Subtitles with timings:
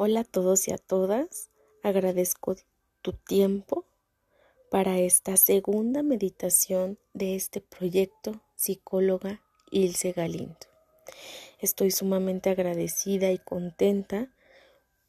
[0.00, 1.50] Hola a todos y a todas.
[1.82, 2.54] Agradezco
[3.02, 3.84] tu tiempo
[4.70, 9.42] para esta segunda meditación de este proyecto Psicóloga
[9.72, 10.54] Ilse Galindo.
[11.58, 14.32] Estoy sumamente agradecida y contenta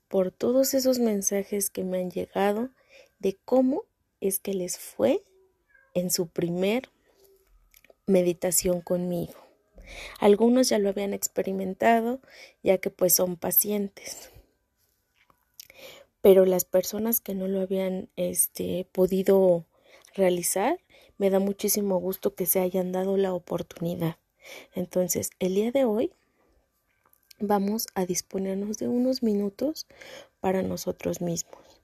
[0.08, 2.72] por todos esos mensajes que me han llegado
[3.20, 3.84] de cómo
[4.22, 5.24] es que les fue
[5.94, 6.90] en su primer
[8.08, 9.36] meditación conmigo.
[10.20, 12.22] Algunos ya lo habían experimentado
[12.64, 14.32] ya que pues son pacientes
[16.22, 19.66] pero las personas que no lo habían este, podido
[20.16, 20.80] realizar,
[21.18, 24.18] me da muchísimo gusto que se hayan dado la oportunidad.
[24.74, 26.12] Entonces, el día de hoy
[27.40, 29.88] vamos a disponernos de unos minutos
[30.40, 31.80] para nosotros mismos.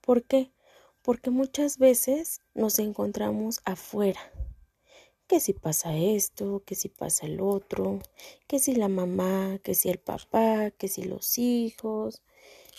[0.00, 0.50] ¿Por qué?
[1.02, 4.20] Porque muchas veces nos encontramos afuera.
[5.26, 8.00] Que si pasa esto, que si pasa el otro,
[8.46, 12.22] que si la mamá, que si el papá, que si los hijos,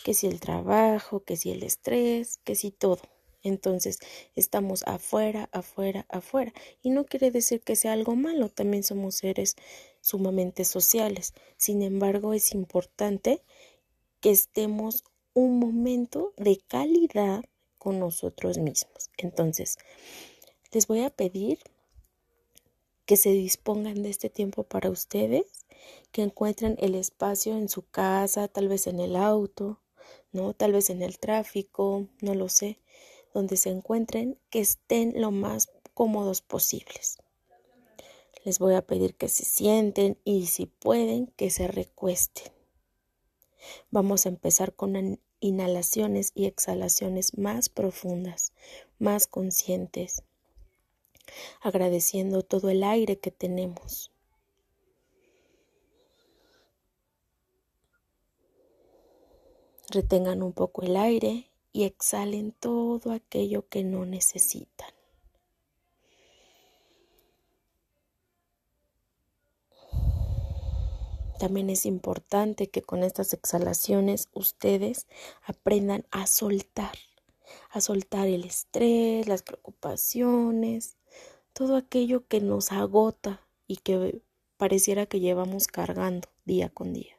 [0.05, 3.01] que si el trabajo, que si el estrés, que si todo.
[3.41, 3.97] Entonces
[4.35, 6.53] estamos afuera, afuera, afuera.
[6.83, 9.55] Y no quiere decir que sea algo malo, también somos seres
[10.01, 11.33] sumamente sociales.
[11.57, 13.41] Sin embargo, es importante
[14.19, 17.43] que estemos un momento de calidad
[17.79, 19.09] con nosotros mismos.
[19.17, 19.79] Entonces,
[20.71, 21.57] les voy a pedir
[23.07, 25.65] que se dispongan de este tiempo para ustedes,
[26.11, 29.81] que encuentren el espacio en su casa, tal vez en el auto,
[30.53, 32.79] Tal vez en el tráfico, no lo sé,
[33.33, 37.17] donde se encuentren, que estén lo más cómodos posibles.
[38.43, 42.51] Les voy a pedir que se sienten y si pueden, que se recuesten.
[43.89, 48.53] Vamos a empezar con inhalaciones y exhalaciones más profundas,
[48.99, 50.21] más conscientes,
[51.61, 54.11] agradeciendo todo el aire que tenemos.
[59.89, 64.95] Retengan un poco el aire y exhalen todo aquello que no necesitan.
[71.39, 75.05] También es importante que con estas exhalaciones ustedes
[75.43, 76.97] aprendan a soltar,
[77.69, 80.95] a soltar el estrés, las preocupaciones,
[81.51, 84.21] todo aquello que nos agota y que
[84.57, 87.15] pareciera que llevamos cargando día con día.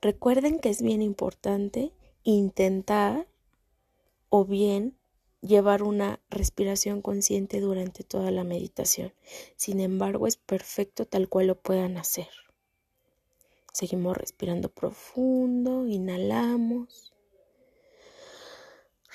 [0.00, 3.26] Recuerden que es bien importante intentar
[4.28, 4.98] o bien
[5.40, 9.12] llevar una respiración consciente durante toda la meditación.
[9.56, 12.28] Sin embargo, es perfecto tal cual lo puedan hacer.
[13.72, 17.14] Seguimos respirando profundo, inhalamos,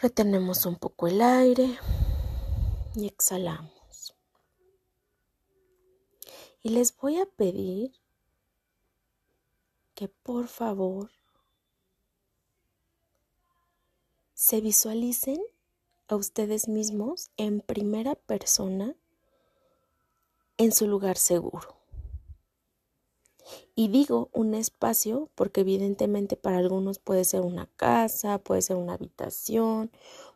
[0.02, 1.78] retenemos un poco el aire
[2.96, 4.16] y exhalamos.
[6.62, 7.92] Y les voy a pedir
[10.08, 11.10] por favor
[14.34, 15.42] se visualicen
[16.08, 18.96] a ustedes mismos en primera persona
[20.58, 21.78] en su lugar seguro.
[23.76, 28.94] Y digo un espacio porque evidentemente para algunos puede ser una casa, puede ser una
[28.94, 29.92] habitación,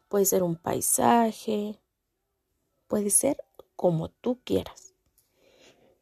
[0.10, 1.80] puede ser un paisaje,
[2.88, 3.38] puede ser
[3.76, 4.94] como tú quieras.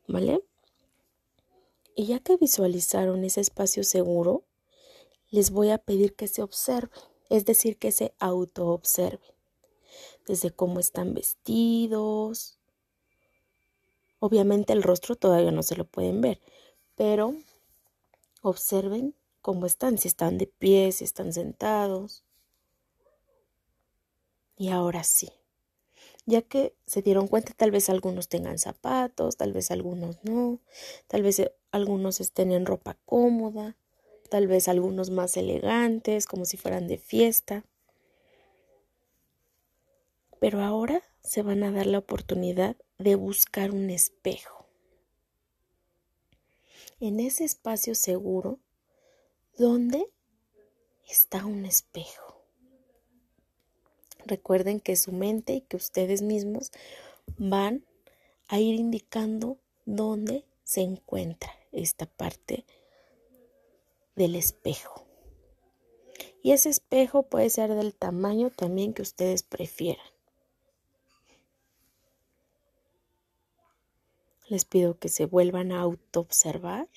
[0.08, 0.44] ¿Vale?
[1.96, 4.44] Y ya que visualizaron ese espacio seguro,
[5.30, 6.92] les voy a pedir que se observen,
[7.30, 9.34] es decir, que se autoobserven,
[10.28, 12.60] desde cómo están vestidos.
[14.20, 16.42] Obviamente el rostro todavía no se lo pueden ver,
[16.96, 17.34] pero
[18.42, 22.24] observen cómo están, si están de pie, si están sentados.
[24.58, 25.32] Y ahora sí,
[26.26, 30.60] ya que se dieron cuenta, tal vez algunos tengan zapatos, tal vez algunos no,
[31.08, 31.42] tal vez
[31.76, 33.76] algunos estén en ropa cómoda,
[34.30, 37.66] tal vez algunos más elegantes, como si fueran de fiesta.
[40.40, 44.68] Pero ahora se van a dar la oportunidad de buscar un espejo.
[47.02, 48.60] En ese espacio seguro,
[49.58, 50.08] ¿dónde
[51.10, 52.42] está un espejo?
[54.26, 56.72] Recuerden que su mente y que ustedes mismos
[57.38, 57.86] van
[58.48, 62.66] a ir indicando dónde se encuentra esta parte
[64.16, 65.06] del espejo.
[66.42, 70.06] Y ese espejo puede ser del tamaño también que ustedes prefieran.
[74.48, 76.88] Les pido que se vuelvan a autoobservar,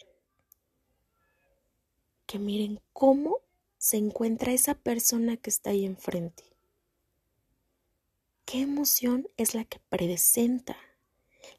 [2.27, 3.39] que miren cómo
[3.79, 6.45] se encuentra esa persona que está ahí enfrente.
[8.45, 10.77] ¿Qué emoción es la que presenta,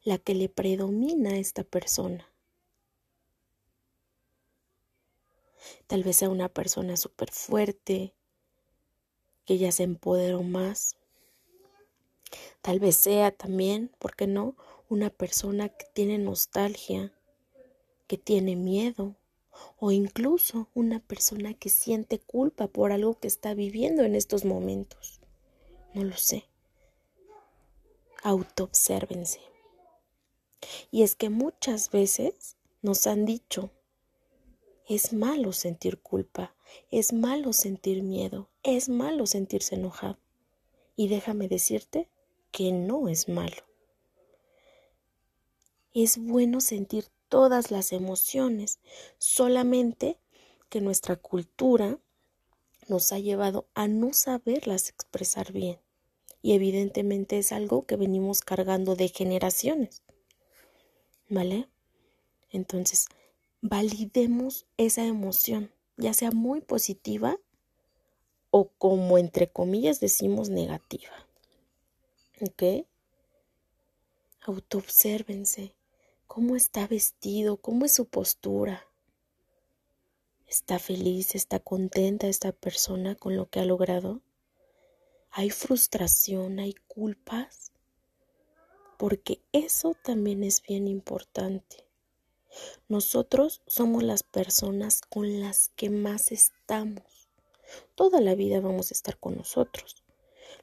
[0.03, 2.28] la que le predomina a esta persona?
[5.87, 8.13] Tal vez sea una persona súper fuerte,
[9.45, 10.95] que ya se empoderó más.
[12.61, 14.55] Tal vez sea también, ¿por qué no?
[14.89, 17.11] Una persona que tiene nostalgia,
[18.07, 19.15] que tiene miedo,
[19.77, 25.19] o incluso una persona que siente culpa por algo que está viviendo en estos momentos.
[25.93, 26.45] No lo sé.
[28.23, 29.39] Autoobsérvense.
[30.91, 33.71] Y es que muchas veces nos han dicho,
[34.89, 36.55] es malo sentir culpa,
[36.89, 40.17] es malo sentir miedo, es malo sentirse enojado.
[40.95, 42.09] Y déjame decirte
[42.51, 43.63] que no es malo.
[45.93, 48.79] Es bueno sentir todas las emociones,
[49.19, 50.17] solamente
[50.69, 51.99] que nuestra cultura
[52.87, 55.79] nos ha llevado a no saberlas expresar bien.
[56.41, 60.01] Y evidentemente es algo que venimos cargando de generaciones.
[61.29, 61.69] ¿Vale?
[62.49, 63.05] Entonces,
[63.61, 67.37] validemos esa emoción, ya sea muy positiva
[68.51, 71.27] o como entre comillas decimos negativa.
[72.41, 72.85] ¿Ok?
[74.41, 75.75] Autoobsérvense.
[76.27, 77.57] ¿Cómo está vestido?
[77.57, 78.85] ¿Cómo es su postura?
[80.47, 81.35] ¿Está feliz?
[81.35, 84.21] ¿Está contenta esta persona con lo que ha logrado?
[85.31, 86.59] ¿Hay frustración?
[86.59, 87.71] ¿Hay culpas?
[88.97, 91.88] Porque eso también es bien importante.
[92.87, 97.29] Nosotros somos las personas con las que más estamos.
[97.95, 100.03] Toda la vida vamos a estar con nosotros.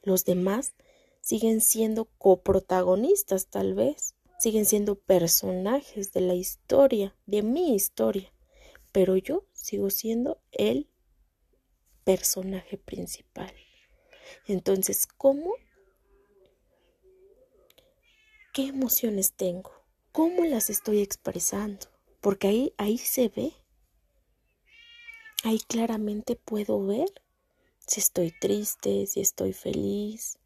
[0.03, 0.75] Los demás
[1.21, 8.33] siguen siendo coprotagonistas tal vez, siguen siendo personajes de la historia, de mi historia,
[8.93, 10.88] pero yo sigo siendo el
[12.05, 13.53] personaje principal.
[14.47, 15.55] Entonces, ¿cómo?
[18.53, 19.75] ¿Qué emociones tengo?
[20.16, 21.88] Cómo las estoy expresando,
[22.22, 23.52] porque ahí, ahí se ve.
[25.44, 27.10] Ahí claramente puedo ver
[27.86, 30.38] si estoy triste, si estoy feliz.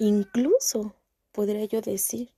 [0.00, 0.96] Incluso
[1.30, 2.32] podría yo decir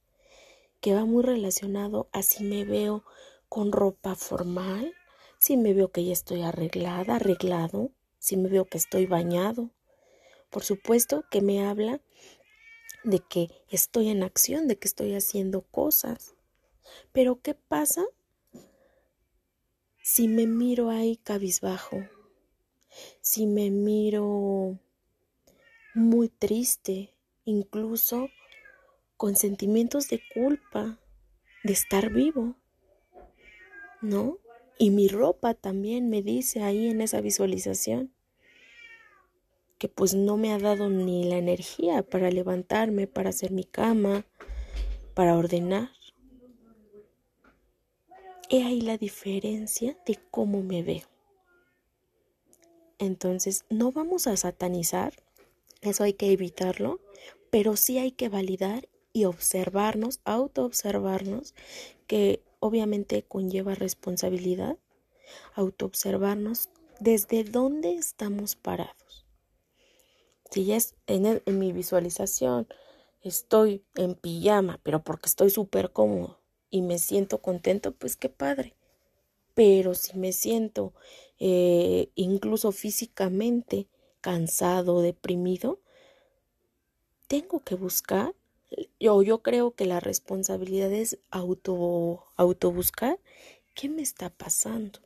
[0.82, 3.06] que va muy relacionado a si me veo
[3.48, 4.92] con ropa formal,
[5.38, 9.70] si me veo que ya estoy arreglada, arreglado, si me veo que estoy bañado.
[10.50, 12.02] Por supuesto que me habla
[13.04, 16.34] de que estoy en acción, de que estoy haciendo cosas.
[17.12, 18.04] Pero ¿qué pasa
[20.02, 21.98] si me miro ahí cabizbajo?
[23.20, 24.78] Si me miro
[25.94, 27.14] muy triste,
[27.44, 28.28] incluso
[29.16, 30.98] con sentimientos de culpa
[31.62, 32.56] de estar vivo,
[34.00, 34.38] ¿no?
[34.78, 38.13] Y mi ropa también me dice ahí en esa visualización
[39.78, 44.24] que pues no me ha dado ni la energía para levantarme, para hacer mi cama,
[45.14, 45.90] para ordenar.
[48.50, 51.08] He ahí la diferencia de cómo me veo.
[52.98, 55.14] Entonces, no vamos a satanizar,
[55.80, 57.00] eso hay que evitarlo,
[57.50, 61.54] pero sí hay que validar y observarnos, autoobservarnos,
[62.06, 64.78] que obviamente conlleva responsabilidad,
[65.54, 66.68] autoobservarnos
[67.00, 69.03] desde dónde estamos parados.
[70.54, 72.68] Si ya es en, mi visualización
[73.22, 76.38] estoy en pijama, pero porque estoy súper cómodo,
[76.70, 78.76] y me siento contento, pues qué padre.
[79.54, 80.92] Pero si me siento
[81.40, 83.88] eh, incluso físicamente
[84.20, 85.80] cansado, deprimido,
[87.26, 88.32] tengo que buscar.
[89.00, 92.28] Yo, yo creo que la responsabilidad es auto,
[92.70, 93.18] buscar
[93.74, 95.00] qué me está pasando.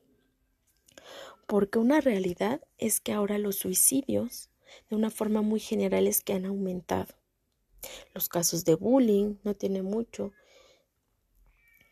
[1.47, 4.50] Porque una realidad es que ahora los suicidios,
[4.91, 7.15] de una forma muy general, es que han aumentado.
[8.15, 10.33] Los casos de bullying no tiene mucho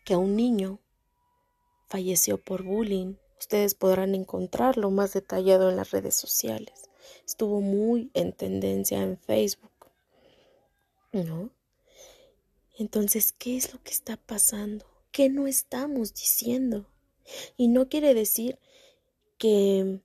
[0.04, 0.80] que a un niño
[1.88, 3.14] falleció por bullying.
[3.38, 6.90] Ustedes podrán encontrarlo más detallado en las redes sociales.
[7.26, 9.70] Estuvo muy en tendencia en Facebook.
[11.12, 11.50] ¿No?
[12.78, 14.84] Entonces, ¿qué es lo que está pasando?
[15.10, 16.90] ¿Qué no estamos diciendo?
[17.56, 18.58] Y no quiere decir
[19.38, 20.00] que,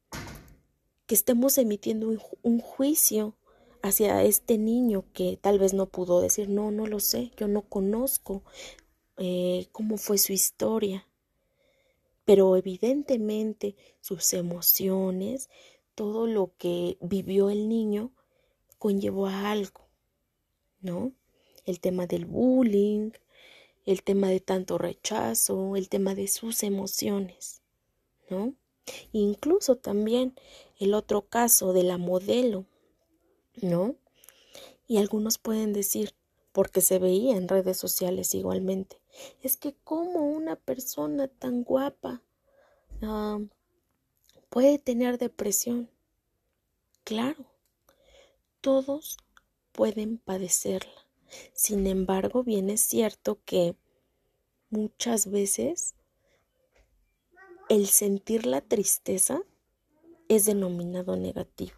[1.12, 2.08] que estemos emitiendo
[2.41, 3.36] un, juicio
[3.82, 7.63] hacia este niño que tal vez no pudo decir, no, no lo sé, yo no
[7.63, 8.44] conozco
[9.18, 11.06] eh, cómo fue su historia,
[12.24, 15.50] pero evidentemente sus emociones,
[15.96, 18.13] todo lo que vivió el niño,
[18.80, 19.82] conllevó a algo,
[20.80, 21.12] ¿no?
[21.65, 23.12] El tema del bullying,
[23.86, 27.62] el tema de tanto rechazo, el tema de sus emociones,
[28.30, 28.53] ¿no?
[29.12, 30.36] Incluso también
[30.81, 32.65] el otro caso de la modelo,
[33.61, 33.95] ¿no?
[34.88, 36.15] Y algunos pueden decir,
[36.51, 39.00] porque se veía en redes sociales igualmente,
[39.41, 42.21] es que como una persona tan guapa
[44.50, 45.89] puede tener depresión.
[47.03, 47.45] Claro,
[48.59, 49.17] todos
[49.71, 51.07] pueden padecerla.
[51.53, 53.75] Sin embargo, bien es cierto que
[54.69, 55.95] muchas veces
[57.69, 59.41] el sentir la tristeza
[60.31, 61.75] es denominado negativo.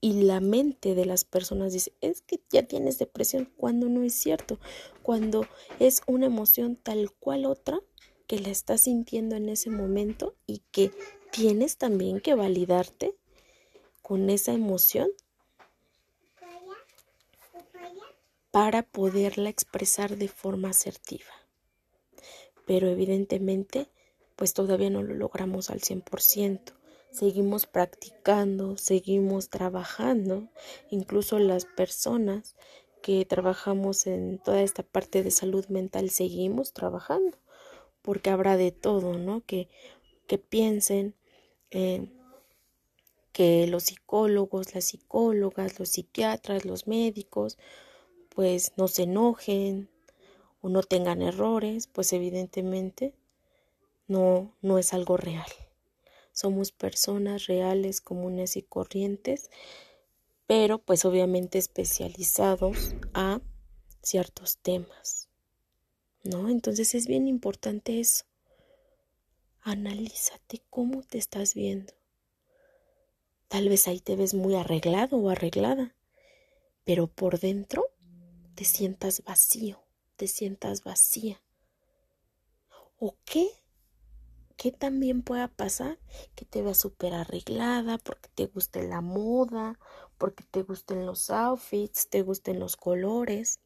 [0.00, 4.14] Y la mente de las personas dice, es que ya tienes depresión, cuando no es
[4.14, 4.58] cierto,
[5.02, 5.46] cuando
[5.78, 7.78] es una emoción tal cual otra
[8.26, 10.90] que la estás sintiendo en ese momento y que
[11.30, 13.14] tienes también que validarte
[14.02, 15.10] con esa emoción
[18.50, 21.30] para poderla expresar de forma asertiva.
[22.66, 23.88] Pero evidentemente,
[24.34, 26.77] pues todavía no lo logramos al 100%.
[27.10, 30.48] Seguimos practicando, seguimos trabajando,
[30.90, 32.54] incluso las personas
[33.02, 37.38] que trabajamos en toda esta parte de salud mental seguimos trabajando,
[38.02, 39.44] porque habrá de todo, ¿no?
[39.46, 39.68] Que,
[40.26, 41.14] que piensen
[41.70, 42.12] eh,
[43.32, 47.56] que los psicólogos, las psicólogas, los psiquiatras, los médicos,
[48.28, 49.88] pues no se enojen
[50.60, 53.14] o no tengan errores, pues evidentemente
[54.08, 55.48] no, no es algo real.
[56.38, 59.50] Somos personas reales, comunes y corrientes,
[60.46, 63.40] pero pues obviamente especializados a
[64.04, 65.28] ciertos temas.
[66.22, 66.48] ¿No?
[66.48, 68.24] Entonces es bien importante eso.
[69.62, 71.92] Analízate cómo te estás viendo.
[73.48, 75.96] Tal vez ahí te ves muy arreglado o arreglada,
[76.84, 77.84] pero por dentro
[78.54, 79.82] te sientas vacío,
[80.14, 81.42] te sientas vacía.
[83.00, 83.48] ¿O qué?
[84.58, 85.98] ¿Qué también pueda pasar?
[86.34, 89.78] Que te veas súper arreglada porque te guste la moda,
[90.18, 93.60] porque te gusten los outfits, te gusten los colores.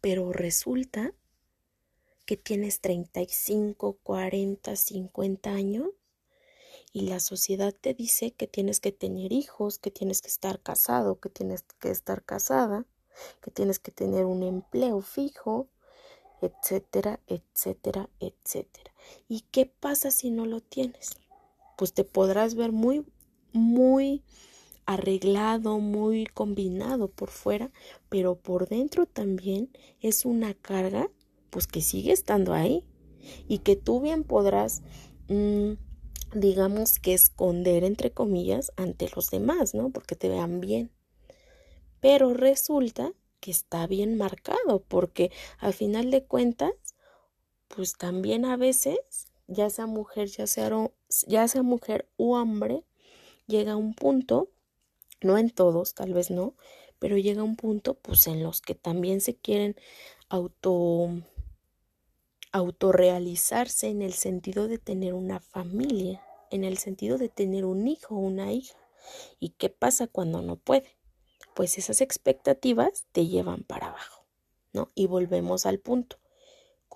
[0.00, 1.14] Pero resulta
[2.24, 5.90] que tienes 35, 40, 50 años
[6.92, 11.20] y la sociedad te dice que tienes que tener hijos, que tienes que estar casado,
[11.20, 12.84] que tienes que estar casada
[13.42, 15.68] que tienes que tener un empleo fijo,
[16.40, 18.92] etcétera, etcétera, etcétera.
[19.28, 21.18] ¿Y qué pasa si no lo tienes?
[21.76, 23.04] Pues te podrás ver muy,
[23.52, 24.22] muy
[24.86, 27.70] arreglado, muy combinado por fuera,
[28.08, 29.70] pero por dentro también
[30.00, 31.10] es una carga,
[31.50, 32.84] pues que sigue estando ahí
[33.48, 34.82] y que tú bien podrás,
[35.28, 35.72] mm,
[36.34, 39.90] digamos que esconder entre comillas ante los demás, ¿no?
[39.90, 40.92] Porque te vean bien
[42.00, 46.72] pero resulta que está bien marcado porque al final de cuentas
[47.68, 48.98] pues también a veces
[49.46, 50.70] ya sea mujer ya sea,
[51.26, 52.84] ya sea mujer u hombre
[53.46, 54.50] llega un punto
[55.20, 56.54] no en todos tal vez no
[56.98, 59.76] pero llega un punto pues en los que también se quieren
[60.28, 61.10] auto
[62.52, 68.14] autorrealizarse en el sentido de tener una familia en el sentido de tener un hijo
[68.14, 68.78] o una hija
[69.38, 70.96] y qué pasa cuando no puede
[71.56, 74.26] pues esas expectativas te llevan para abajo,
[74.74, 74.90] ¿no?
[74.94, 76.18] Y volvemos al punto.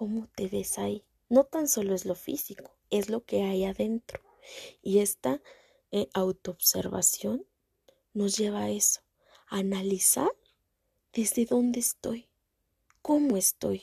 [0.00, 1.04] ¿Cómo te ves ahí?
[1.28, 4.23] No tan solo es lo físico, es lo que hay adentro.
[4.80, 5.42] Y esta
[5.90, 7.45] eh, autoobservación
[8.14, 9.02] nos lleva a eso,
[9.49, 10.30] a analizar
[11.12, 12.30] desde dónde estoy,
[13.02, 13.83] cómo estoy.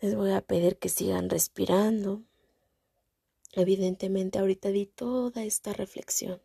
[0.00, 2.22] Les voy a pedir que sigan respirando.
[3.52, 6.42] Evidentemente ahorita di toda esta reflexión.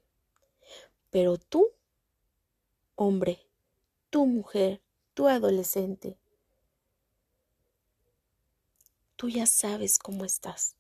[1.09, 1.67] Pero tú,
[2.95, 3.45] hombre,
[4.09, 4.81] tú mujer,
[5.13, 6.17] tú adolescente,
[9.15, 10.75] tú ya sabes cómo estás.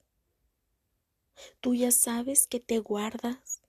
[1.61, 3.61] Tú ya sabes que te guardas,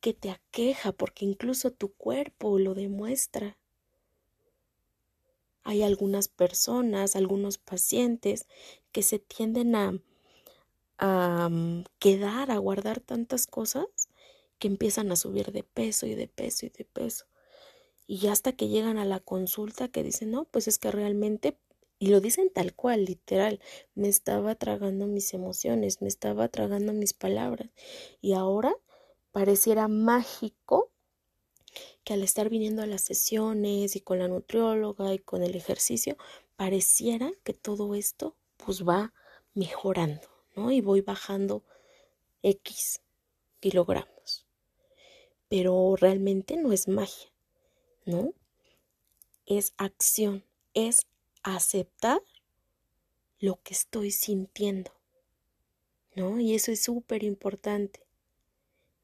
[0.00, 3.58] que te aqueja, porque incluso tu cuerpo lo demuestra.
[5.62, 8.46] Hay algunas personas, algunos pacientes
[8.92, 10.00] que se tienden a,
[10.98, 13.86] a mm, quedar, a guardar tantas cosas
[14.58, 17.26] que empiezan a subir de peso y de peso y de peso.
[18.06, 21.56] Y hasta que llegan a la consulta que dicen, no, pues es que realmente,
[22.00, 23.60] y lo dicen tal cual, literal,
[23.94, 27.70] me estaba tragando mis emociones, me estaba tragando mis palabras.
[28.20, 28.74] Y ahora
[29.30, 30.90] pareciera mágico
[32.02, 36.16] que al estar viniendo a las sesiones y con la nutrióloga y con el ejercicio,
[36.56, 39.12] pareciera que todo esto pues va
[39.54, 40.26] mejorando,
[40.56, 40.72] ¿no?
[40.72, 41.62] Y voy bajando
[42.42, 43.00] X
[43.60, 44.10] kilogramos
[45.50, 47.28] pero realmente no es magia,
[48.06, 48.32] ¿no?
[49.46, 51.08] Es acción, es
[51.42, 52.22] aceptar
[53.38, 54.92] lo que estoy sintiendo,
[56.14, 56.40] ¿no?
[56.40, 58.06] Y eso es súper importante.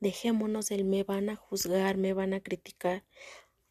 [0.00, 3.05] Dejémonos el me van a juzgar, me van a criticar.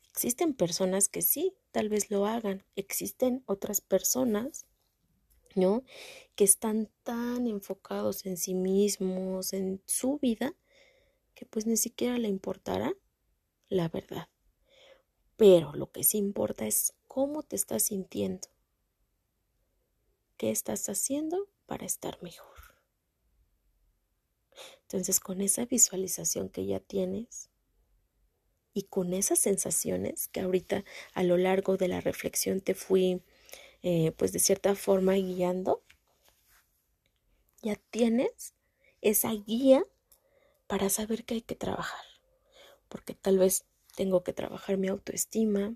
[0.09, 2.65] Existen personas que sí, tal vez lo hagan.
[2.75, 4.65] Existen otras personas
[5.55, 5.83] ¿no?
[6.35, 10.53] Que están tan enfocados en sí mismos, en su vida,
[11.33, 12.93] que pues ni siquiera le importará
[13.69, 14.27] la verdad.
[15.37, 18.47] Pero lo que sí importa es cómo te estás sintiendo.
[20.37, 22.75] ¿Qué estás haciendo para estar mejor?
[24.81, 27.49] Entonces, con esa visualización que ya tienes
[28.73, 33.21] y con esas sensaciones que ahorita a lo largo de la reflexión te fui,
[33.81, 35.81] eh, pues de cierta forma guiando,
[37.61, 38.53] ya tienes
[39.01, 39.85] esa guía
[40.67, 42.05] para saber que hay que trabajar.
[42.89, 43.65] Porque tal vez
[43.95, 45.75] tengo que trabajar mi autoestima,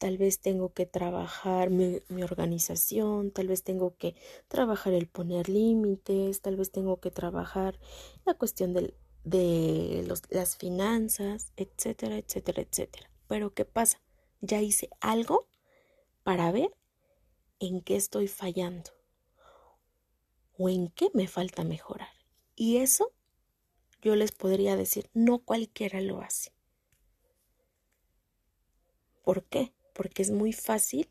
[0.00, 4.16] tal vez tengo que trabajar mi, organización, tal vez tengo que
[4.48, 7.78] trabajar el poner límites, tal vez tengo que trabajar
[8.24, 13.10] la cuestión de las finanzas, etcétera, etcétera, etcétera.
[13.28, 14.00] Pero ¿qué pasa?
[14.40, 15.46] Ya hice algo
[16.22, 16.74] para ver
[17.58, 18.90] en qué estoy fallando
[20.56, 22.14] o en qué me falta mejorar.
[22.56, 23.12] Y eso
[24.00, 26.54] yo les podría decir, no cualquiera lo hace.
[29.24, 29.74] ¿Por qué?
[30.00, 31.10] Porque es muy fácil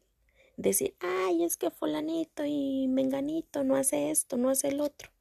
[0.58, 5.12] decir, ay, es que fulanito y menganito no hace esto, no hace el otro.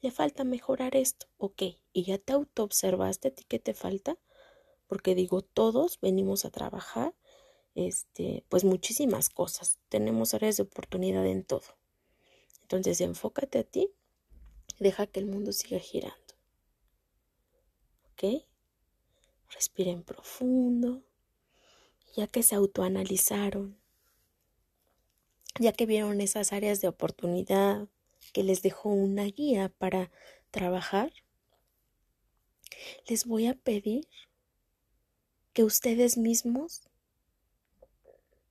[0.00, 1.28] Le falta mejorar esto.
[1.38, 4.18] Ok, ¿y ya te autoobservaste a ti qué te falta?
[4.88, 7.14] Porque digo, todos venimos a trabajar,
[7.76, 9.78] este, pues muchísimas cosas.
[9.88, 11.76] Tenemos áreas de oportunidad en todo.
[12.62, 13.92] Entonces, enfócate a ti,
[14.80, 16.34] deja que el mundo siga girando.
[18.14, 18.42] ¿Ok?
[19.54, 21.04] Respiren profundo
[22.14, 23.78] ya que se autoanalizaron,
[25.58, 27.88] ya que vieron esas áreas de oportunidad
[28.32, 30.10] que les dejó una guía para
[30.50, 31.12] trabajar,
[33.06, 34.08] les voy a pedir
[35.52, 36.88] que ustedes mismos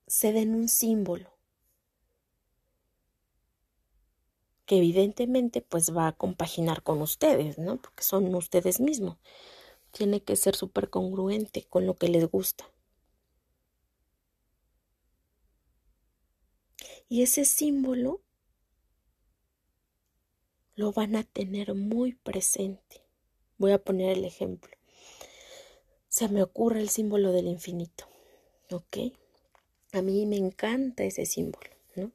[0.07, 1.39] se den un símbolo
[4.69, 7.77] que evidentemente pues va a compaginar con ustedes, ¿no?
[7.77, 9.17] Porque son ustedes mismos.
[9.91, 12.71] Tiene que ser súper congruente con lo que les gusta.
[17.11, 18.21] Y ese símbolo
[20.75, 23.01] lo van a tener muy presente.
[23.57, 24.71] Voy a poner el ejemplo.
[26.07, 28.05] Se me ocurre el símbolo del infinito.
[28.71, 29.11] ¿Ok?
[29.91, 32.11] A mí me encanta ese símbolo, ¿no?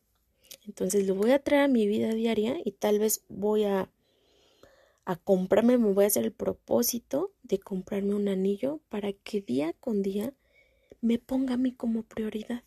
[0.64, 3.90] Entonces lo voy a traer a mi vida diaria y tal vez voy a,
[5.04, 9.72] a comprarme, me voy a hacer el propósito de comprarme un anillo para que día
[9.72, 10.32] con día
[11.00, 12.62] me ponga a mí como prioridad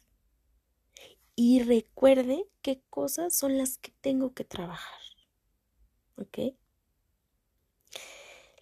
[1.39, 4.99] y recuerde qué cosas son las que tengo que trabajar.
[6.17, 6.55] ¿Ok?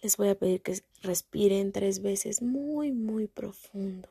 [0.02, 4.10] Les voy a pedir que respiren tres veces muy, muy profundo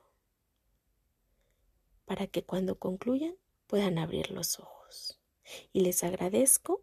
[2.06, 3.36] para que cuando concluyan
[3.68, 5.20] puedan abrir los ojos.
[5.72, 6.82] Y les agradezco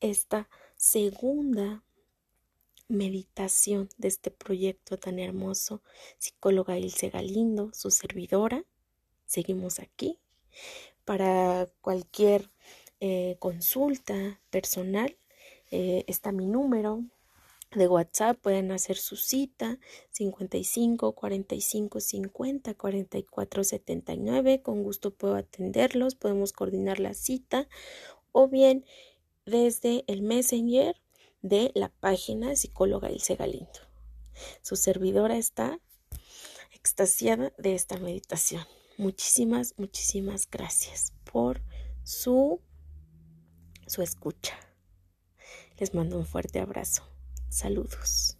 [0.00, 1.84] esta segunda
[2.88, 5.82] meditación de este proyecto tan hermoso,
[6.16, 8.64] psicóloga Ilse Galindo, su servidora.
[9.26, 10.18] Seguimos aquí
[11.08, 12.50] para cualquier
[13.00, 15.16] eh, consulta personal.
[15.70, 17.02] Eh, está mi número
[17.74, 18.38] de WhatsApp.
[18.38, 19.78] Pueden hacer su cita
[20.10, 24.60] 55 45 50 44 79.
[24.60, 26.14] Con gusto puedo atenderlos.
[26.14, 27.70] Podemos coordinar la cita
[28.32, 28.84] o bien
[29.46, 30.94] desde el Messenger
[31.40, 33.80] de la página psicóloga Ilse Galindo.
[34.60, 35.80] Su servidora está
[36.74, 38.66] extasiada de esta meditación.
[38.98, 41.62] Muchísimas, muchísimas gracias por
[42.02, 42.60] su,
[43.86, 44.58] su escucha.
[45.78, 47.04] Les mando un fuerte abrazo.
[47.48, 48.37] Saludos.